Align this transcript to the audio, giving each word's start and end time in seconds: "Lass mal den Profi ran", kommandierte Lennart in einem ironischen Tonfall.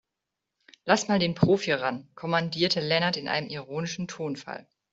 "Lass 0.85 1.07
mal 1.09 1.19
den 1.19 1.35
Profi 1.35 1.71
ran", 1.73 2.09
kommandierte 2.15 2.79
Lennart 2.81 3.17
in 3.17 3.27
einem 3.27 3.49
ironischen 3.51 4.07
Tonfall. 4.07 4.67